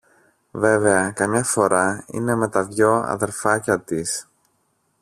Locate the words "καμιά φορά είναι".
1.11-2.35